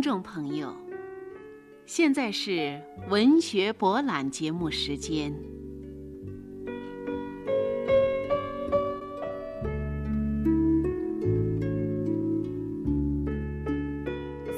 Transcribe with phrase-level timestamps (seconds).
[0.00, 0.74] 听众朋友，
[1.84, 2.80] 现在是
[3.10, 5.30] 文学博览节目时间。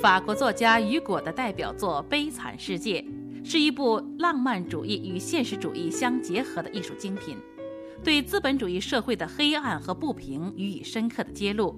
[0.00, 3.04] 法国作家雨果的代表作《悲惨世界》
[3.44, 7.36] 是一部浪漫主义与现实主义相结合的艺术精品，
[8.04, 11.74] 对资本主义社会的黑暗和不平予以深刻的揭露，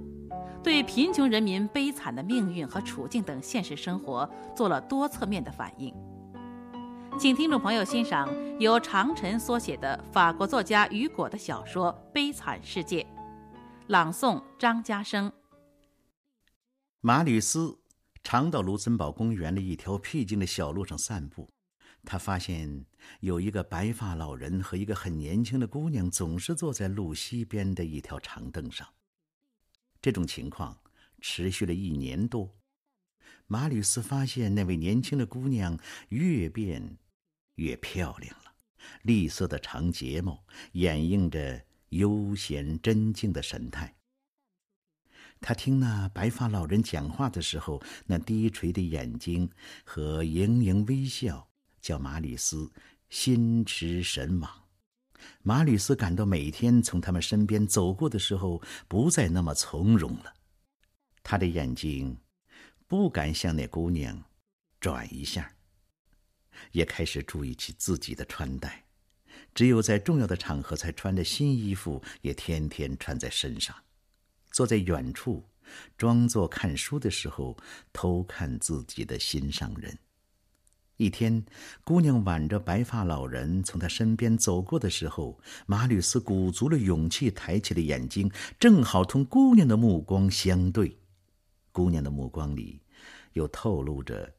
[0.65, 5.95] 对贫穷人民悲惨的命运和处境等现实生活做了多侧面的反映。
[7.21, 8.29] 请听众朋友欣赏
[8.59, 13.03] 由长晨所写的法国作家雨果的小说《悲惨世界》，
[13.89, 15.31] 朗诵张家生。
[17.01, 17.79] 马吕斯。
[18.27, 21.47] 常到卢森堡公园的一条僻静的小路上散步，
[22.07, 22.87] 他发现
[23.21, 28.89] 有一个白发老人和一个很年轻的姑娘总是坐在路西边的一条长凳上。
[30.05, 30.79] 这种情况
[31.23, 32.55] 持续了一年多。
[33.47, 35.79] 马吕斯发现那位年轻的姑娘
[36.11, 36.99] 越变
[37.55, 38.53] 越漂亮了，
[39.01, 43.97] 栗色的长睫毛掩映着悠闲真静的神态。
[45.41, 49.51] 他听那白发老人讲话的时候，那低垂的眼睛
[49.85, 51.49] 和盈盈微笑，
[51.81, 52.71] 叫马里斯
[53.09, 54.64] 心驰神往。
[55.43, 60.35] 马吕斯感到每天从他们身边走过的时候，不再那么从容了。
[61.23, 62.19] 他的眼睛
[62.87, 64.25] 不敢向那姑娘
[64.81, 65.55] 转一下，
[66.73, 68.85] 也开始注意起自己的穿戴，
[69.55, 73.75] 只有在重要的场合才穿的新衣服，也天天穿在身上。
[74.51, 75.43] 坐在远处，
[75.97, 77.57] 装作看书的时候，
[77.93, 79.99] 偷看自己的心上人。
[80.97, 81.45] 一天，
[81.83, 91.01] 姑娘挽着白发老人从他身边走过的时候，马吕斯鼓足了勇气，抬起了眼睛，正好同姑娘的目光相对。
[91.73, 92.81] 姑娘的目光里，
[93.33, 94.33] 又透露着，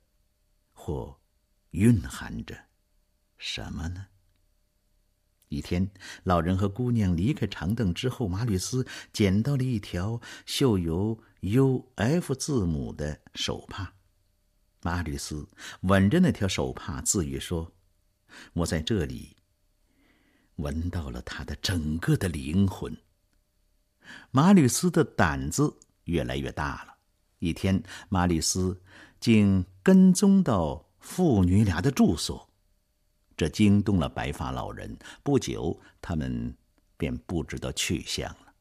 [0.71, 1.19] 或
[1.71, 2.55] 蕴含着
[3.37, 4.05] 什么呢？
[5.49, 5.91] 一天，
[6.23, 13.94] 老人和姑娘离开长凳之后，马吕斯捡到了一条绣有 U、F 字母的手帕。
[14.85, 15.47] 马吕斯
[15.81, 17.73] 吻着那条手帕，自语说
[18.53, 19.35] ：“我在这里
[20.57, 22.95] 闻到了他的整个的灵魂。”
[24.29, 26.93] 马吕斯的胆子越来越大了。
[27.39, 28.79] 一天，马吕斯
[29.19, 32.47] 竟跟踪到父女俩的住所。
[33.35, 34.95] 这惊动了白发老人。
[35.23, 36.55] 不久，他们
[36.95, 38.53] 便不知道去向了。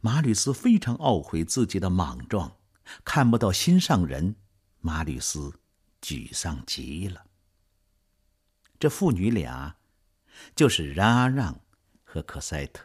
[0.00, 2.56] 马吕斯非常懊悔自己的莽撞，
[3.04, 4.34] 看不到心上人。
[4.82, 5.59] 马吕斯
[6.02, 7.26] 沮丧极了。
[8.78, 9.76] 这父女俩
[10.54, 11.60] 就是冉阿让
[12.04, 12.84] 和可赛特。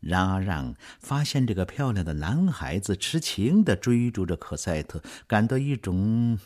[0.00, 6.38] 冉阿让发现这个漂亮的男孩子痴情的追逐着可赛特，感到一种。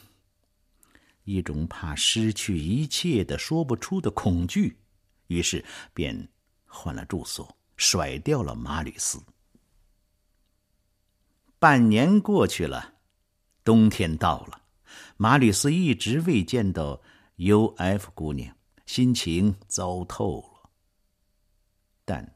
[1.24, 4.76] 一种怕失去一切的说不出的恐惧，
[5.28, 5.64] 于是
[5.94, 6.28] 便
[6.66, 9.22] 换了住所，甩掉了马吕斯。
[11.60, 12.94] 半年过去了，
[13.62, 14.61] 冬天到了，
[15.22, 17.00] 马吕斯一直未见到
[17.36, 18.52] U.F 姑娘，
[18.86, 20.68] 心情糟透了。
[22.04, 22.34] 但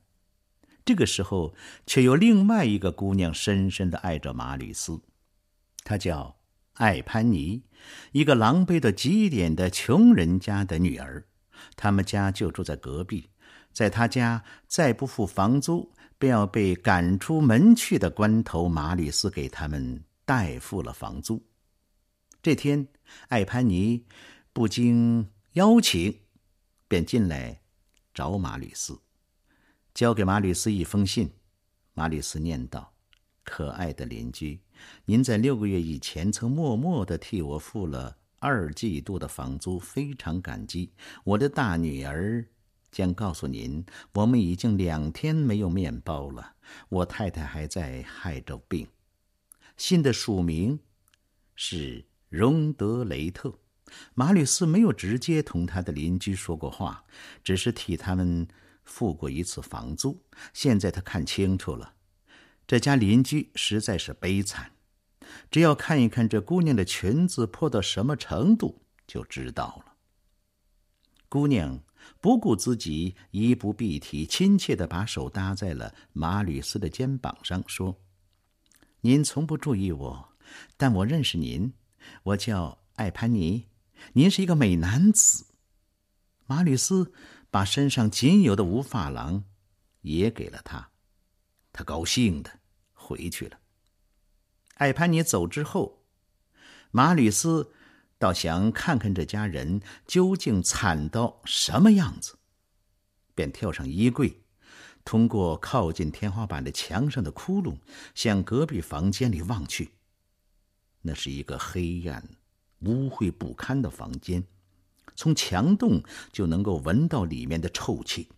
[0.85, 1.53] 这个时候，
[1.85, 5.01] 却有另外一个姑娘深深的爱着马吕斯，
[5.83, 6.33] 她叫。
[6.75, 7.61] 艾潘尼，
[8.13, 11.27] 一个狼狈的极点的穷人家的女儿，
[11.75, 13.29] 他们家就住在隔壁。
[13.73, 21.43] 在他家再不付房租，便要被赶出门去的关头，马吕斯给他们代付了房租。
[22.47, 22.87] 这天，
[23.27, 24.07] 艾潘尼
[24.53, 26.21] 不经邀请，
[26.87, 27.61] 便进来
[28.15, 29.01] 找马吕斯，
[29.93, 31.29] 交给马吕斯一封信。
[31.93, 32.95] 马吕斯念道
[33.43, 34.61] ：“可爱的邻居。”
[35.07, 40.93] 您在六个月以前曾默默的替我付了二季度的房租，非常感激。
[41.25, 42.47] 我的大女儿
[42.93, 43.85] 将告诉您，
[44.15, 46.55] 我们已经两天没有面包了。
[46.91, 48.87] 我太太还在害着病。
[49.77, 50.79] 信的署名
[51.57, 52.07] 是
[52.37, 53.59] 荣德雷特。
[54.15, 57.05] 马吕斯没有直接同他的邻居说过话，
[57.43, 58.47] 只是替他们
[58.85, 60.23] 付过一次房租。
[60.53, 61.95] 现在他看清楚了。
[62.67, 64.73] 这家邻居实在是悲惨，
[65.51, 69.95] 只要看一看这姑娘的裙子破到什么程度，就知道了。
[71.29, 71.81] 姑娘
[72.21, 78.03] 不顾自己衣不蔽体，亲切地把手搭在了马吕斯的肩膀上，说
[79.01, 80.29] ：“您从不注意我，
[80.77, 81.73] 但我认识您。
[82.23, 83.69] 我叫艾潘尼，
[84.13, 85.47] 您是一个美男子。”
[86.47, 87.13] 马吕斯
[87.51, 89.45] 把身上仅有的五法郎
[90.03, 90.91] 也给了他。
[91.73, 92.51] 他高兴的
[92.93, 93.59] 回去了。
[94.75, 96.05] 艾潘尼走之后，
[96.91, 97.73] 马吕斯
[98.19, 102.39] 倒想看看这家人究竟惨到什么样子，
[103.35, 104.43] 便跳上衣柜，
[105.05, 107.79] 通过靠近天花板的墙上的窟窿，
[108.15, 109.96] 向隔壁房间里望去。
[111.07, 112.21] 那是一个黑暗、
[112.81, 114.45] 污秽不堪的房间，
[115.15, 118.29] 从墙洞就能够闻到里面的臭气。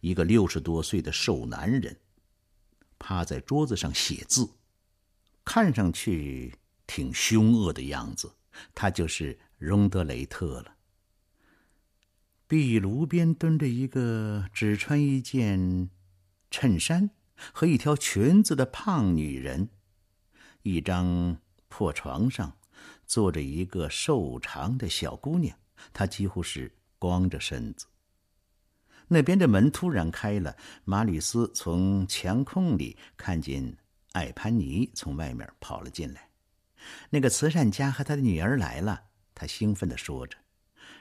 [0.00, 1.96] 一个六十多岁的瘦男人
[2.98, 4.50] 趴在桌子上写字，
[5.44, 6.52] 看上去
[6.88, 8.32] 挺凶恶的样子。
[8.74, 10.74] 他就是荣德雷特了。
[12.48, 15.88] 壁炉边蹲着一个只穿一件
[16.50, 17.10] 衬衫
[17.52, 19.68] 和一条裙子的胖女人，
[20.62, 21.38] 一张。
[21.72, 22.54] 破床上
[23.06, 25.56] 坐着一个瘦长的小姑娘，
[25.90, 27.86] 她几乎是光着身子。
[29.08, 30.54] 那边的门突然开了，
[30.84, 33.74] 马吕斯从墙空里看见
[34.12, 36.28] 艾潘尼从外面跑了进来。
[37.08, 39.04] 那个慈善家和他的女儿来了，
[39.34, 40.36] 他兴奋地说着。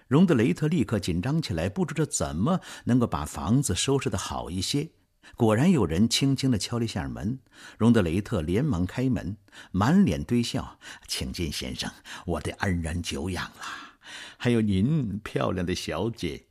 [0.07, 4.89] 荣德雷特立刻紧张起来，不知道怎么能够把房子收拾的好一些。
[5.35, 7.39] 果然有人轻轻地敲了一下门，
[7.77, 9.37] 荣德雷特连忙开门，
[9.71, 11.91] 满脸堆笑：“请进，先生，
[12.25, 13.61] 我的恩人久仰了。
[14.37, 16.47] 还有您，漂亮的小姐。”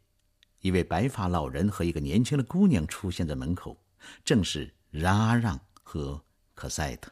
[0.61, 3.82] 一位白发老人和一个年轻的姑娘出现在门口，
[4.25, 6.22] 正是冉阿让和
[6.55, 7.11] 可赛特。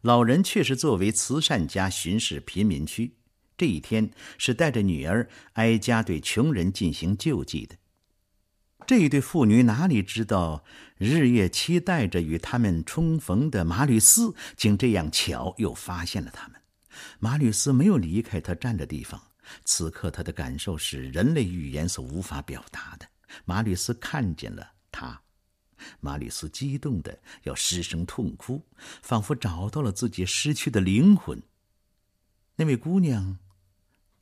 [0.00, 3.16] 老人却是作为慈善家巡视贫民区，
[3.56, 7.76] 这一天是带着女儿挨家对穷人进行救济的。
[8.88, 10.64] 这一对父女哪里知道，
[10.96, 16.58] 日夜期待着与他们重逢的马吕斯，竟这样巧又发现了他们。
[17.18, 19.20] 马吕斯没有离开他站的地方，
[19.62, 23.06] 此刻他的感受是人类语言所无法表达的。
[23.44, 25.20] 马吕斯看见了他，
[26.00, 28.64] 马吕斯激动的要失声痛哭，
[29.02, 31.42] 仿佛找到了自己失去的灵魂。
[32.56, 33.36] 那位姑娘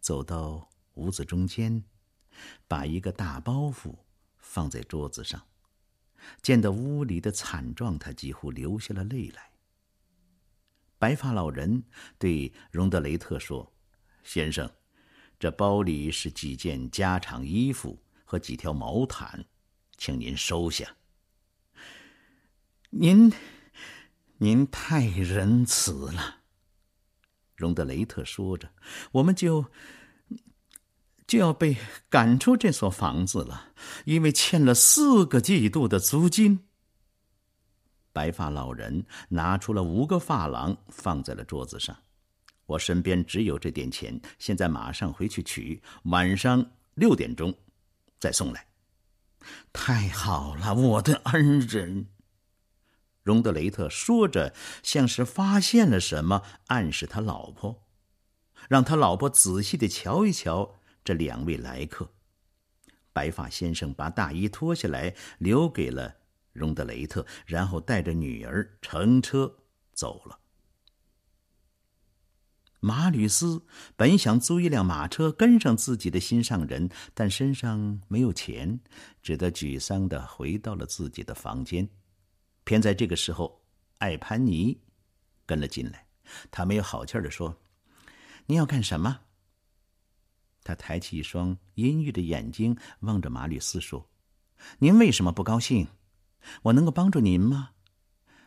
[0.00, 1.84] 走到屋子中间，
[2.66, 3.94] 把一个大包袱。
[4.48, 5.44] 放在桌子上，
[6.40, 9.50] 见到屋里的惨状，他几乎流下了泪来。
[10.98, 11.82] 白发老人
[12.16, 13.70] 对荣德雷特说
[14.24, 14.70] ：“先生，
[15.38, 19.44] 这包里是几件家常衣服和几条毛毯，
[19.98, 20.96] 请您收下。”
[22.90, 23.30] 您，
[24.38, 26.42] 您太仁慈了。”
[27.56, 28.72] 荣德雷特说着
[29.12, 29.66] ，“我们就……”
[31.26, 31.76] 就要被
[32.08, 33.72] 赶出这所房子了，
[34.04, 36.60] 因为欠了四个季度的租金。
[38.12, 41.96] 白发老人拿出了五个发廊，放在了桌子上。
[42.66, 47.54] 我身边只有这点钱，现在马上回去取，晚上六点钟
[48.18, 48.66] 再送来。
[49.72, 52.06] 太好了，我的恩人。
[53.22, 57.84] 荣德雷特说着，像是发现了什么，暗示他老婆，
[58.68, 60.75] 让他老婆仔细的瞧一瞧。
[61.06, 62.10] 这两位来客，
[63.12, 66.16] 白发先生把大衣脱下来，留给了
[66.52, 69.58] 荣德雷特，然后带着女儿乘车
[69.92, 70.40] 走了。
[72.80, 73.64] 马吕斯
[73.94, 78.80] 本想租一辆马车跟上自己的心上人，但身上没有钱，
[79.22, 81.88] 只得沮丧的回到了自己的房间。
[82.64, 83.64] 偏在这个时候，
[83.98, 84.82] 艾潘尼
[85.46, 86.08] 跟了进来，
[86.50, 87.62] 他没有好气的说
[88.46, 89.20] ：“你要干什么？”
[90.66, 94.10] 他抬起一双阴郁的眼睛，望着马吕斯说
[94.80, 95.86] ：“您为什么不高兴？
[96.62, 97.70] 我能够帮助您吗？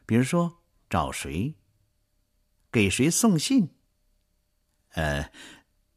[0.05, 1.55] 比如说，找谁？
[2.69, 3.69] 给谁送信？
[4.89, 5.31] 呃，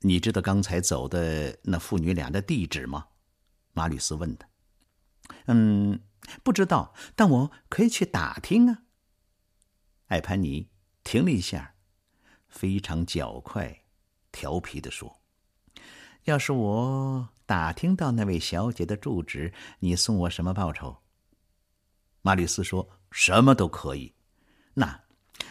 [0.02, 3.08] 你知道刚才走的那父女俩的地址吗？”
[3.74, 4.48] 马吕斯问他。
[5.46, 6.00] “嗯，
[6.44, 8.84] 不知道，但我可以去打听啊。”
[10.06, 10.70] 艾潘尼
[11.02, 11.74] 停了一下，
[12.46, 13.82] 非常较快、
[14.30, 15.21] 调皮的说。
[16.24, 20.96] 要是我打听到那位小姐的住址，你送我什么报酬？
[22.20, 24.14] 马吕斯说：“什么都可以。”
[24.74, 25.02] 那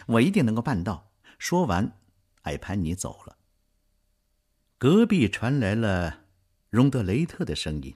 [0.06, 1.12] 我一定能够办到。
[1.38, 1.98] 说完，
[2.42, 3.36] 艾潘尼走了。
[4.78, 6.20] 隔壁传来了
[6.70, 7.94] 荣德雷特的声音：“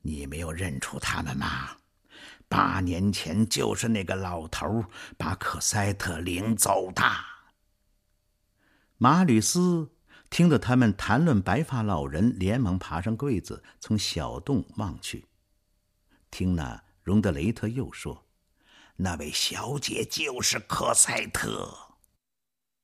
[0.00, 1.76] 你没有认出他们吗？
[2.48, 4.84] 八年前就是那个老头
[5.18, 7.02] 把可塞特领走的。”
[8.96, 9.90] 马吕斯。
[10.30, 15.26] 听到他们谈论白发老人，连忙爬上柜子，从小洞望去。
[16.30, 18.26] 听那荣德雷特又说
[18.96, 21.96] ：“那位小姐就是科赛特。”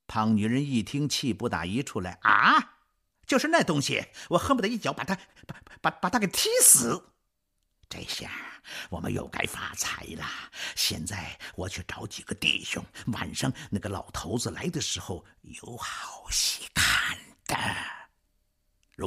[0.09, 2.79] 胖女人一听，气不打一处来：“啊，
[3.27, 4.05] 就是那东西！
[4.31, 7.11] 我恨不得一脚把他把把把他给踢死！
[7.89, 8.29] 这下
[8.91, 10.27] 我们又该发财了。
[10.75, 17.17] 现在我去找几个弟兄，晚上那个老头子来的时候有好戏看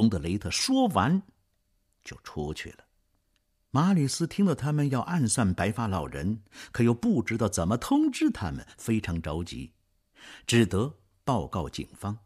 [0.00, 1.22] 荣德雷特说完，
[2.02, 2.86] 就出去了。
[3.70, 6.42] 马里斯听到他们要暗算白发老人，
[6.72, 9.74] 可又不知道怎么通知他们，非常着急，
[10.46, 12.18] 只得报告警方。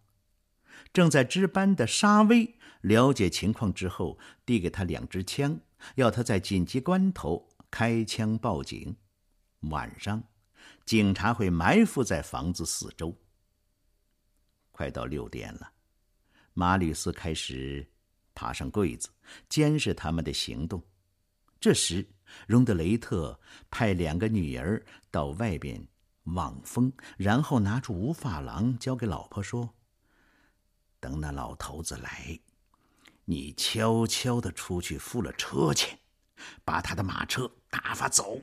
[0.92, 5.58] 正在值班的沙威了解情况之后，递给他两支枪，
[5.96, 8.96] 要他在紧急关头开枪报警。
[9.70, 10.22] 晚上，
[10.84, 13.14] 警察会埋伏在房子四周。
[14.70, 15.72] 快到六点了，
[16.54, 17.86] 马吕斯开始
[18.34, 19.08] 爬上柜子，
[19.48, 20.82] 监视他们的行动。
[21.60, 22.06] 这时，
[22.46, 23.38] 荣德雷特
[23.70, 25.86] 派两个女儿到外边
[26.24, 29.74] 望风，然后拿出无发廊交给老婆说
[31.00, 32.38] ：“等那老头子来，
[33.24, 35.98] 你悄悄的出去付了车钱，
[36.64, 38.40] 把他的马车打发走。”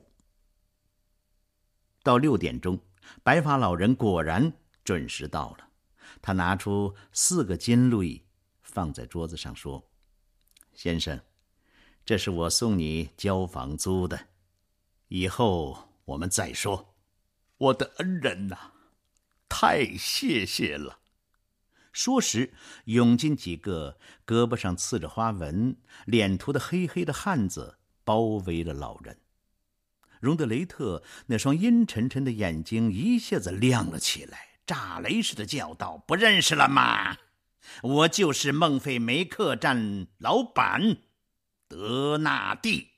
[2.04, 2.78] 到六点钟，
[3.24, 4.52] 白发老人果然
[4.84, 5.71] 准时到了。
[6.22, 8.24] 他拿出四个金币，
[8.62, 9.88] 放在桌子上说
[10.74, 11.22] ：“先生。”
[12.04, 14.28] 这是我送你交房租的，
[15.10, 16.96] 以后我们再说。
[17.58, 18.58] 我的恩人呐，
[19.48, 20.98] 太谢谢了！
[21.94, 22.54] 说时，
[22.86, 29.20] 涌进几个胳膊上刺着花纹、脸涂的黑黑的汉子，包围了老人。
[30.20, 37.18] 荣德雷特那双阴沉沉的眼睛一下子亮了起来，炸雷似的叫道：“不认识了吗？
[37.84, 40.98] 我就是孟菲梅客栈老板。”
[41.68, 42.90] 德纳蒂，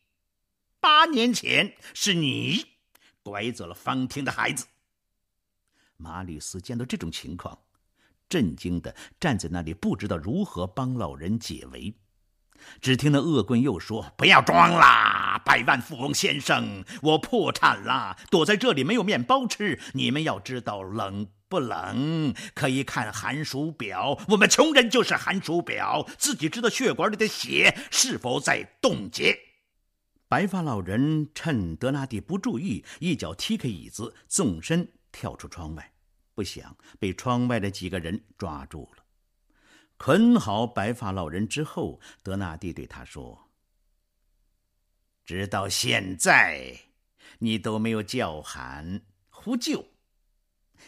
[0.79, 2.65] 八年前是你
[3.21, 4.65] 拐走了方婷的孩子。
[5.97, 7.59] 马吕斯见到这种情况，
[8.27, 11.95] 震惊的站在那里，不知道如何帮老人解围。
[12.81, 19.79] 只听那恶棍又说：“不要装啦，百万富翁先生，我破产了，躲在这里没有面包吃。
[19.93, 24.19] 你们要知道冷。”不冷，可以看寒暑表。
[24.29, 29.37] 我们穷人就是寒暑表，自己知道血管里的血是否在冻结。
[30.27, 35.93] 白发老人趁德纳蒂不注意，一脚踢开椅子，纵身跳出窗外，
[36.33, 39.03] 不想被窗外的几个人抓住了。
[39.97, 43.51] 捆好白发老人之后，德纳蒂对他说
[45.23, 46.75] ：“直到现在，
[47.37, 49.85] 你都没有叫喊呼救。”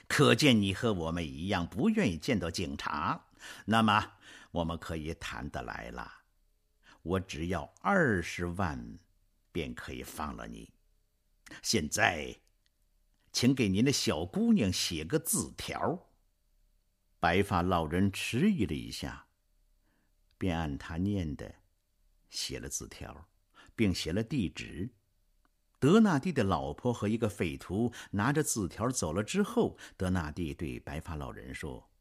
[0.08, 3.28] 可见你和我们一样不愿意见到警察，
[3.66, 4.14] 那么
[4.52, 6.22] 我们可以谈得来了。
[7.02, 9.00] 我只要二十万，
[9.52, 10.72] 便可以放了你。
[11.62, 12.36] 现在，
[13.32, 16.08] 请给您的小姑娘写个字条。
[17.20, 19.28] 白发老人迟疑了一下，
[20.38, 21.56] 便按他念的
[22.30, 23.28] 写了字条，
[23.76, 24.90] 并写了地址。
[25.86, 31.92] 德纳蒂的老婆和一个匪徒拿着字条走了之后，德纳蒂对白发老人说：“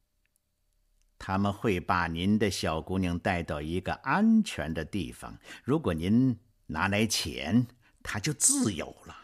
[1.21, 5.37] 他们会把您的小姑娘带到一个安全的地方。
[5.63, 7.67] 如果您拿来钱，
[8.03, 9.15] 她就自由了；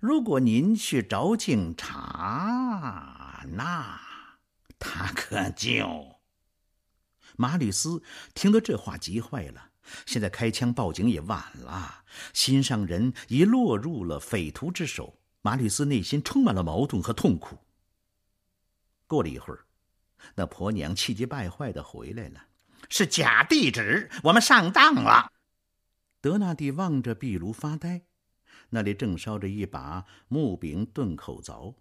[0.00, 4.00] 如果您去找警察，那
[4.78, 6.20] 他可就……”
[7.36, 9.72] 马吕斯听到这话急坏了。
[10.06, 15.18] 现在开枪报警也晚了，心上人已落入了匪徒之手。
[15.42, 17.58] 马吕斯内心充满了矛盾和痛苦。
[19.06, 19.66] 过了一会儿，
[20.36, 22.46] 那婆娘气急败坏的回来了
[22.88, 25.30] ：“是假地址，我们上当了。”
[26.22, 28.06] 德纳蒂望着壁炉发呆，
[28.70, 31.74] 那里正烧着一把木柄钝口凿。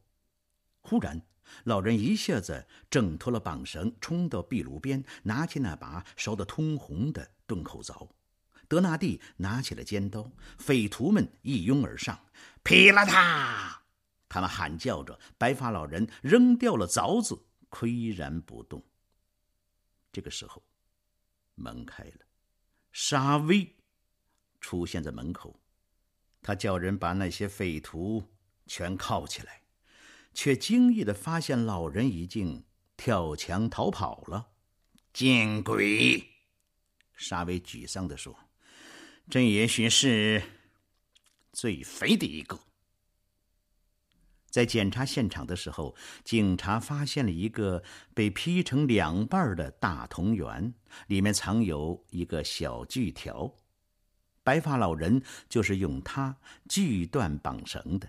[0.82, 1.22] 忽然，
[1.64, 7.32] 老人一下子挣脱了绑绳，冲到壁炉边，拿起那把烧得通红的。
[7.46, 8.10] 钝口凿，
[8.68, 12.20] 德纳蒂拿起了尖刀，匪徒们一拥而上，
[12.64, 13.82] 劈了他！
[14.30, 18.84] 他们喊叫着，白发老人扔掉了凿子，岿然不动。
[20.12, 20.64] 这个时候，
[21.56, 22.26] 门开了，
[22.92, 23.76] 沙威
[24.60, 25.60] 出现在门口，
[26.42, 28.24] 他叫人把那些匪徒
[28.66, 29.62] 全铐起来，
[30.34, 32.64] 却惊异的发现老人已经
[32.98, 34.48] 跳墙逃跑了，
[35.14, 36.33] 见鬼！
[37.16, 38.38] 沙威沮丧地说
[39.30, 40.42] ：“这也许是
[41.52, 42.60] 最肥的一个。”
[44.50, 50.74] 在检查现场的时候，警察发现了一个被劈成两半的大铜圆，
[51.08, 53.52] 里面藏有一个小锯条。
[54.44, 56.38] 白发老人就是用它
[56.70, 58.08] 锯断绑绳的。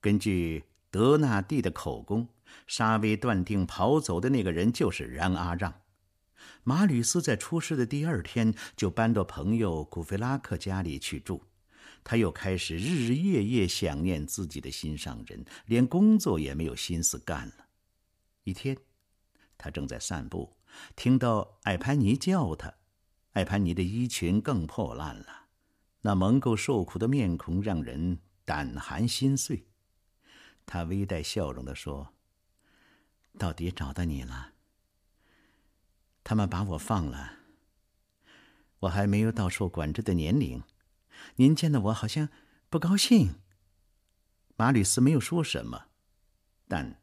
[0.00, 2.28] 根据德纳蒂的口供，
[2.66, 5.72] 沙威断定跑走的那个人就是冉阿让。
[6.64, 11.42] 马吕斯在出事的第二天就搬到朋友古菲拉克家里去住，
[12.02, 17.66] 他又开始日日夜夜想念自己的心上人，连工作也没有心思干了。
[18.44, 18.76] 一天，
[19.58, 20.56] 他正在散步，
[20.94, 22.74] 听到艾潘尼叫他。
[23.32, 25.46] 艾潘尼的衣裙更破烂了，
[26.00, 29.66] 那蒙垢受苦的面孔让人胆寒心碎。
[30.64, 32.14] 他微带笑容的说
[33.38, 34.54] ：“到底找到你了。
[36.26, 37.34] 他们把我放了。
[38.80, 40.60] 我还没有到受管制的年龄。
[41.36, 42.28] 您见到我好像
[42.68, 43.36] 不高兴。”
[44.58, 45.84] 马吕斯没有说什么，
[46.66, 47.00] 但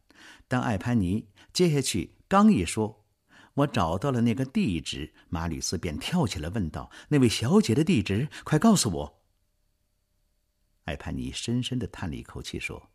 [0.50, 3.06] 当艾潘尼接下去刚一说。
[3.54, 9.22] 我找到了那个地址，马吕斯便跳起来问道：“那位小姐的地址，快告诉我！”
[10.86, 12.90] 艾潘尼深深的叹了一口气，说：“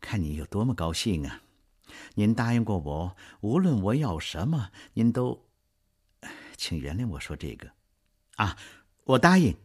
[0.00, 1.42] 看你有多么高兴啊！
[2.14, 5.46] 您答应过我，无论我要什么，您都……
[6.56, 7.70] 请原谅我说这个。
[8.36, 8.56] 啊，
[9.04, 9.56] 我答应。”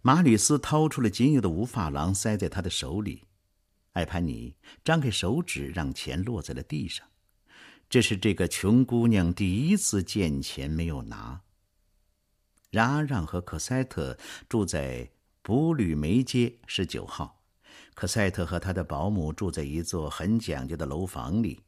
[0.00, 3.24] 马吕斯掏出了仅有的五法郎，塞在他的手里。
[3.92, 7.06] 艾潘尼张开手指，让钱落在了地上。
[7.90, 11.40] 这是这个穷姑娘第一次见钱没有拿。
[12.70, 14.16] 冉阿让和可塞特
[14.48, 15.10] 住在
[15.42, 17.37] 布吕梅街十九号，
[17.98, 21.58] 可塞特和他的保姆住在一座很讲究的楼房里，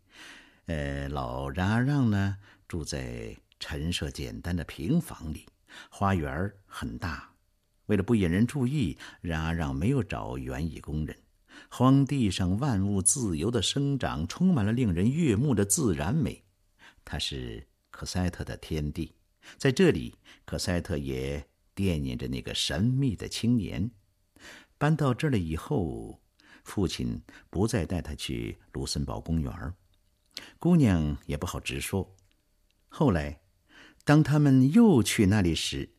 [0.67, 2.37] 呃，老冉阿让呢
[2.69, 5.45] 住在陈设简单的平房里。
[5.91, 7.29] 花园很大，
[7.87, 11.17] 为了不引人注意，冉阿让没有找园艺工人。
[11.69, 16.45] 荒地上万物自由的生长，充满了令人悦目的自然美。
[17.05, 19.17] 它是可塞特的天地，
[19.59, 21.45] 在这里，可塞特也
[21.75, 23.91] 惦念着那个神秘的青年。
[24.81, 26.19] 搬到这儿了以后，
[26.65, 27.21] 父亲
[27.51, 29.75] 不再带他去卢森堡公园
[30.59, 32.17] 姑娘也不好直说。
[32.89, 33.43] 后来，
[34.05, 35.91] 当他们又去那里时，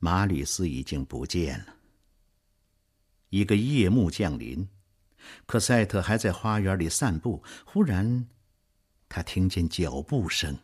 [0.00, 1.76] 马吕斯已经不见了。
[3.28, 4.68] 一个夜幕降临。
[5.46, 8.28] 可赛特还在花园里散步，忽然，
[9.08, 10.58] 他听见脚步声，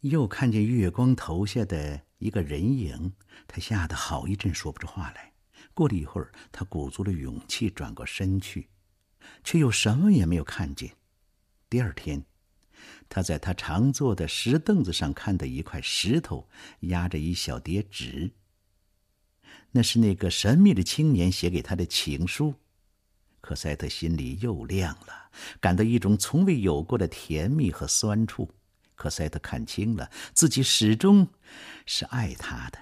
[0.00, 3.14] 又看见月光投下的一个人影，
[3.46, 5.29] 他吓得好一阵说不出话来。
[5.74, 8.68] 过了一会儿，他鼓足了勇气转过身去，
[9.44, 10.92] 却又什么也没有看见。
[11.68, 12.24] 第二天，
[13.08, 16.48] 他在他常坐的石凳子上看到一块石头
[16.80, 18.30] 压着一小叠纸，
[19.70, 22.54] 那是那个神秘的青年写给他的情书。
[23.40, 25.30] 可赛特心里又亮了，
[25.60, 28.52] 感到一种从未有过的甜蜜和酸楚。
[28.94, 31.26] 可赛特看清了，自己始终
[31.86, 32.78] 是爱他的。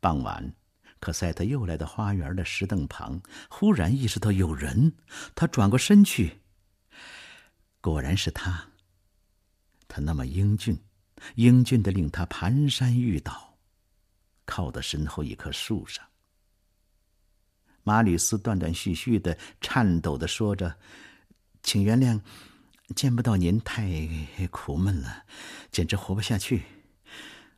[0.00, 0.52] 傍晚，
[1.00, 4.92] 可赛特又来到花园的石凳旁，忽然意识到有人。
[5.34, 6.40] 他转过身去，
[7.80, 8.68] 果然是他。
[9.86, 10.78] 他那么英俊，
[11.36, 13.58] 英俊的令他蹒跚欲倒，
[14.44, 16.04] 靠在身后一棵树上。
[17.84, 20.76] 马吕斯断断续续的、颤抖的说着
[21.62, 22.20] ：“请原谅，
[22.94, 23.88] 见不到您太
[24.50, 25.24] 苦闷了，
[25.70, 26.64] 简直活不下去。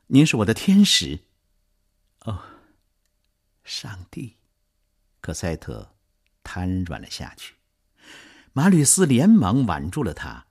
[0.07, 1.19] 您是我的天使。”
[2.27, 2.43] 哦，
[3.71, 4.37] 上帝！
[5.21, 5.95] 可赛特
[6.43, 7.55] 瘫软了下去。
[8.53, 10.49] 马吕斯连忙挽住了他。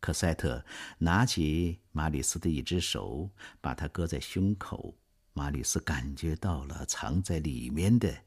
[0.00, 0.66] 可赛特
[0.98, 4.98] 拿起马吕斯的一只手，把他搁在胸口。
[5.34, 8.24] 马吕斯感觉到了藏在里面的。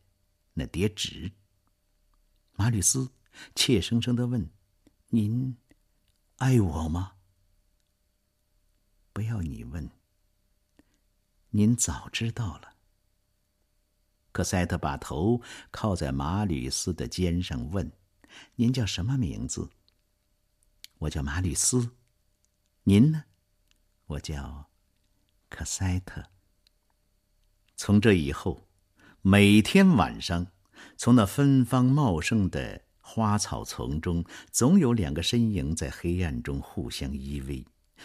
[0.54, 1.34] 那叠纸。
[2.54, 3.12] 马吕斯
[3.54, 4.50] 怯生生的问
[5.12, 5.58] ：“您
[6.38, 7.16] 爱我吗
[9.12, 9.90] ？”“不要你问，
[11.50, 12.71] 您早知道了。”
[14.32, 15.42] 可赛特把头
[15.72, 17.92] 靠在马吕斯的肩上问
[18.56, 19.70] ：“您叫什么名字
[21.00, 21.92] ？”“我叫马吕斯。
[22.86, 23.24] ”“您呢
[24.08, 24.70] ？”“我叫
[25.50, 26.24] 可赛特。”
[27.78, 28.68] 从这以后。
[29.24, 30.48] 每天晚上，
[30.98, 37.64] 从那芬芳茂盛的花草丛中，总有两个身影在黑暗中互相依偎。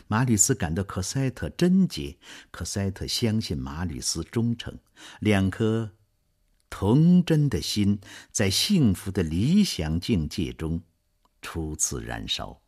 [0.08, 2.18] 马吕斯感到可塞特贞洁，
[2.50, 4.78] 可塞特相信马吕斯忠诚。
[5.20, 5.95] 两颗
[6.68, 8.00] 童真的心，
[8.30, 10.82] 在幸福的理想境界中
[11.40, 12.62] 初次燃烧。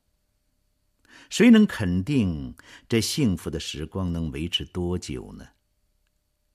[1.29, 2.55] 谁能肯定
[2.89, 5.47] 这幸福的时光能维持多久呢？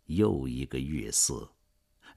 [0.05, 1.53] 又一个月色。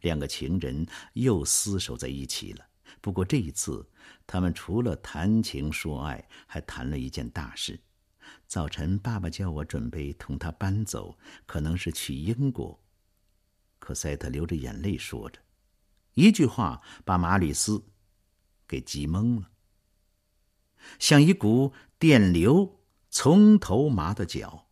[0.02, 2.64] 两个情人又厮守在一起了。
[3.00, 3.86] 不过这一次，
[4.26, 7.80] 他们除了谈情说爱，还谈了一件大事。
[8.46, 12.80] 早晨，爸爸叫我准备同他搬走，可能是去英国。
[13.86, 15.38] 可赛特流着眼泪说着，
[16.14, 17.84] 一句话把马吕斯
[18.66, 19.48] 给急懵了，
[20.98, 24.68] 像一股电流从头麻到脚。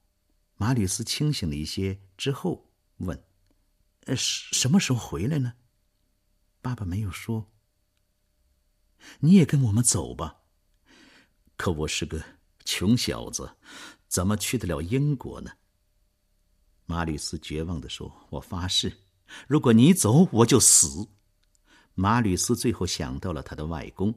[0.57, 3.24] 马吕斯清醒了一些之后问。
[4.07, 5.55] 呃，什什么时候回来呢？
[6.61, 7.53] 爸爸没有说。
[9.20, 10.40] 你也跟我们走吧。
[11.57, 12.20] 可我是个
[12.64, 13.57] 穷小子，
[14.09, 15.53] 怎么去得了英国呢？
[16.87, 19.03] 马吕斯绝望地说：“我发誓，
[19.46, 21.08] 如果你走，我就死。”
[21.94, 24.14] 马吕斯最后想到了他的外公，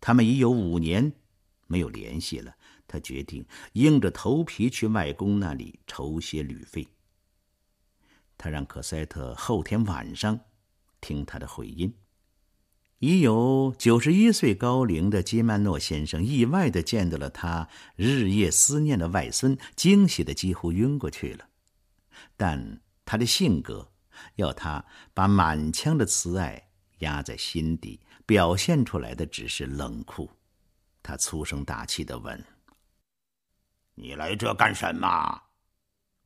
[0.00, 1.12] 他们已有五年
[1.66, 2.54] 没有联系了。
[2.86, 6.88] 他决定硬着头皮去外公那里筹些旅费。
[8.38, 10.40] 他让可塞特后天晚上
[11.00, 11.92] 听他的回音。
[12.98, 21.48] 已有九十一岁高龄的基曼诺先生意外的见到了他日夜思念的外孙，惊喜的几乎晕过去了。
[22.36, 23.90] 但他的性格
[24.34, 26.68] 要他把满腔的慈爱
[26.98, 30.30] 压在心底，表现出来的只是冷酷。
[31.02, 32.44] 他粗声大气的问
[33.96, 35.42] ：“你来这干什么？”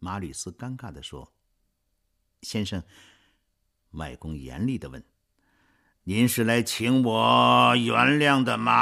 [0.00, 1.32] 马吕斯尴尬的说
[2.42, 2.82] ：“先生。”
[3.92, 5.04] 外公严厉的问。
[6.02, 8.72] 您是来请我原谅的吗？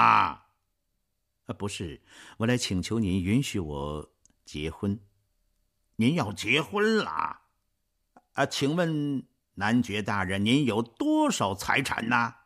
[1.44, 2.00] 啊，不是，
[2.38, 4.10] 我来请求您允许我
[4.46, 4.98] 结婚。
[5.96, 7.39] 您要结婚了？
[8.40, 9.22] 啊，请问
[9.56, 12.36] 男爵大人，您有多少财产呢？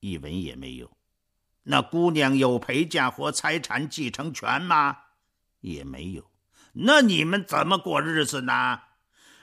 [0.00, 0.94] 一文也没有。
[1.62, 4.98] 那姑娘有陪嫁或财产继承权吗？
[5.60, 6.30] 也没有。
[6.74, 8.80] 那你们怎么过日子呢？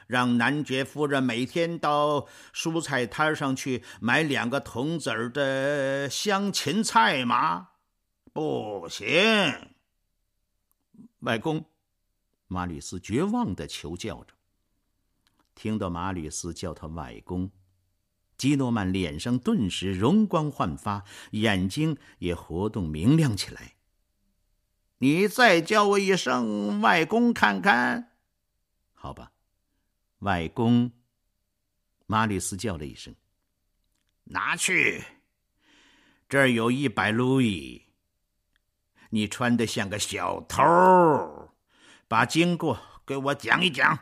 [0.05, 7.69] 让男爵夫人每天到蔬菜摊上去买两个铜子儿的香芹菜吗？
[8.31, 9.07] 不行，
[11.21, 11.65] 外公，
[12.45, 14.34] 马吕斯绝望的求叫着。
[15.55, 17.49] 听到马吕斯叫他外公，
[18.37, 23.75] 基诺曼脸上顿时容光焕发，眼睛也活动明亮起来。
[24.97, 28.11] 你再叫我一声外公看看，
[28.93, 29.31] 好吧。
[30.19, 30.91] 外公，
[32.05, 33.13] 马吕斯叫了一声
[34.25, 35.03] ：“拿去，
[36.27, 37.83] 这儿有一百路易。
[39.09, 40.63] 你穿的像个小偷，
[42.07, 43.97] 把经过给我讲一讲。”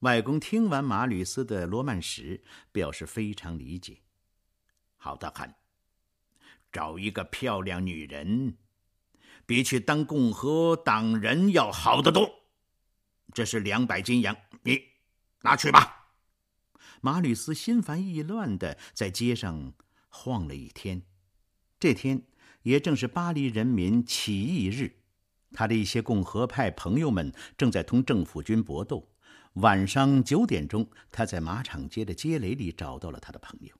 [0.00, 3.98] 外公听完马吕斯的罗曼史，表示非常理解。
[4.96, 5.54] 好的很，
[6.72, 8.56] 找一个漂亮女人，
[9.44, 12.30] 比去当共和党人要好得多。
[13.34, 14.82] 这是两百斤洋，你
[15.42, 16.12] 拿去吧。
[17.02, 19.74] 马吕斯心烦意乱的在街上
[20.08, 21.02] 晃了一天。
[21.78, 22.22] 这天
[22.62, 24.96] 也正是巴黎人民起义日，
[25.52, 29.09] 他的一些共和派朋友们正在同政府军搏斗。
[29.54, 33.74] 晚上九点钟，他在马场街的街垒里找到了他的朋友。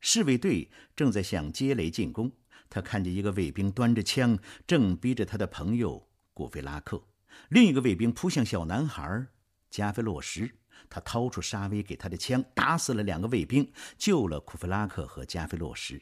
[0.00, 2.30] 侍卫队正在向街垒进攻，
[2.68, 7.02] 他看见一个卫兵端着枪，正逼着他的朋友古菲拉克。
[7.48, 9.26] 另一个卫兵扑向小男孩
[9.70, 10.52] 加菲洛什，
[10.90, 15.98] 他掏出沙威给他的枪，打死了两个卫兵，救了库弗拉克和加菲洛什。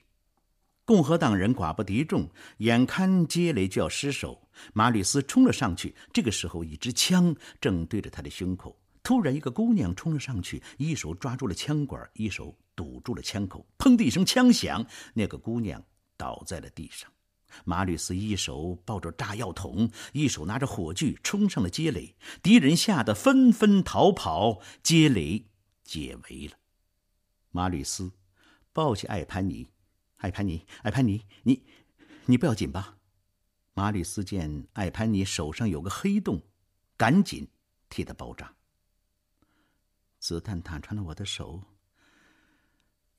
[0.84, 5.94] 共和党人寡不敌众，眼看街雷就要失守，马吕斯冲了上去。
[6.12, 8.76] 这个时候，一支枪正对着他的胸口。
[9.06, 13.64] 突然，一个姑娘冲了上去，一手抓住了枪管，一手堵住了枪口。
[13.78, 15.80] 砰的一声枪响，那个姑娘
[16.16, 17.08] 倒在了地上。
[17.64, 22.16] 马吕斯一手抱着炸药桶，一手拿着火炬，冲上了街垒。
[22.42, 25.46] 敌人吓得纷纷逃跑，街垒
[25.84, 26.54] 解围了。
[27.52, 28.10] 马吕斯
[28.72, 29.68] 抱起艾潘尼，
[30.16, 31.62] 艾潘尼，艾潘尼，你，
[32.24, 32.96] 你不要紧吧？
[33.72, 36.42] 马吕斯见艾潘尼手上有个黑洞，
[36.96, 37.46] 赶紧
[37.88, 38.52] 替他包扎。
[40.26, 41.62] 子弹打穿了我的手，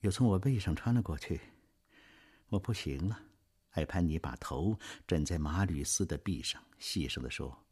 [0.00, 1.40] 又从我背上穿了过去，
[2.50, 3.18] 我不行了。
[3.70, 7.64] 艾潘尼把头枕在马吕斯的臂上，细声的说：“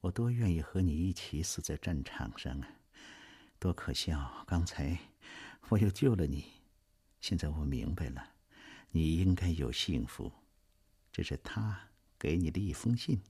[0.00, 2.68] 我多愿意和你一起死在战场上啊！
[3.58, 4.44] 多可笑！
[4.46, 4.98] 刚才
[5.70, 6.44] 我又救了你，
[7.22, 8.34] 现在我明白了，
[8.90, 10.30] 你应该有幸福。
[11.10, 13.22] 这是他给你的一封信，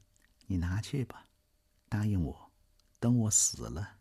[0.49, 1.29] 你拿去吧。
[1.89, 2.51] 答应我，
[2.99, 3.98] 等我死了，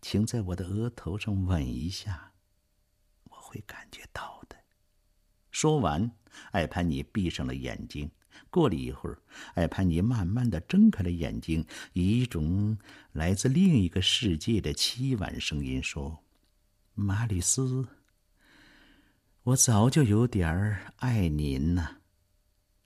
[0.00, 2.32] 请在我的额头上吻一下，
[3.24, 4.56] 我会感觉到的。”
[5.50, 6.10] 说完。
[6.52, 8.08] 艾潘尼闭上了眼睛。
[8.50, 9.18] 过了一会儿，
[9.54, 12.78] 艾潘尼慢慢的睁开了眼睛，以一种
[13.12, 16.22] 来自另一个世界的凄婉声音说
[16.94, 17.88] ：“马里斯，
[19.42, 21.96] 我早就有点儿爱您呢。”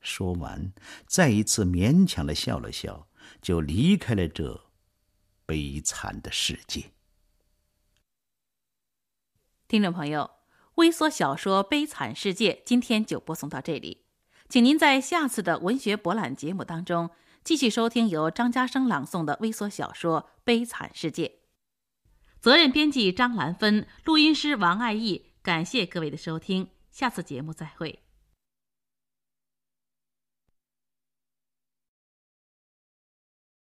[0.01, 0.73] 说完，
[1.07, 3.07] 再一次勉强的笑了笑，
[3.43, 4.72] 就离开了这
[5.47, 6.93] 悲惨的世界。
[9.67, 10.31] 听众朋友。
[10.77, 14.07] 微缩小说《悲惨世界》今天就播送到这里，
[14.49, 17.11] 请您在下次的文学博览节目当中
[17.45, 21.27] 继续收听由张家生朗诵的微缩小说《悲惨世界》。
[22.41, 25.27] 责任编辑张兰芬，录音师王爱义。
[25.43, 28.03] 感谢各位的收听，下次节目再会。